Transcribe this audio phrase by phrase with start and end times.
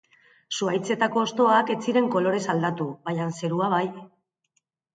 [0.59, 3.87] Zuhaitzetako hostoak ez ziren kolorez aldatu, baina zerua bai.